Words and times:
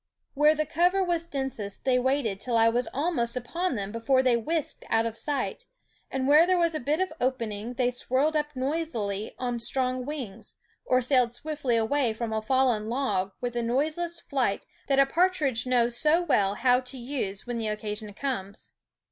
Where 0.33 0.55
the 0.55 0.65
cover 0.65 1.03
was 1.03 1.27
densest 1.27 1.85
they 1.85 1.99
waited 1.99 2.39
till 2.39 2.57
I 2.57 2.69
was 2.69 2.87
almost 2.91 3.37
upon 3.37 3.75
them 3.75 3.91
before 3.91 4.23
they 4.23 4.35
whisked 4.35 4.83
out 4.89 5.05
of 5.05 5.15
sight; 5.15 5.67
and 6.09 6.27
where 6.27 6.47
there 6.47 6.57
was 6.57 6.73
a 6.73 6.79
bit 6.79 6.99
of 6.99 7.13
opening 7.21 7.75
they 7.75 7.91
whirred 8.09 8.35
up 8.35 8.47
noisily 8.55 9.35
on 9.37 9.59
strong 9.59 10.03
wings, 10.07 10.55
or 10.85 11.01
sailed 11.01 11.33
swiftly 11.33 11.77
away 11.77 12.13
from 12.13 12.33
a 12.33 12.41
fallen 12.41 12.89
log 12.89 13.31
with 13.41 13.53
the 13.53 13.61
noiseless 13.61 14.19
flight 14.19 14.65
that 14.87 14.97
a 14.97 15.05
partridge 15.05 15.67
knows 15.67 15.95
so 15.97 16.23
well 16.23 16.55
how 16.55 16.79
to 16.79 16.97
use 16.97 17.45
when 17.45 17.57
the 17.57 17.67
occasion 17.67 18.11
comes. 18.15 18.73